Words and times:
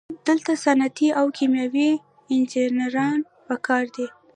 دلته 0.27 0.51
صنعتي 0.63 1.07
او 1.19 1.25
کیمیاوي 1.37 1.89
انجینران 2.33 3.19
پکار 3.47 3.83
دي. 3.95 4.05